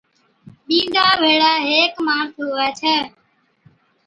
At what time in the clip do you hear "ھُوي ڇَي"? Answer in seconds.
2.37-2.95